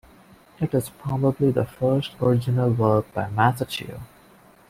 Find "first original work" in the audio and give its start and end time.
1.63-3.13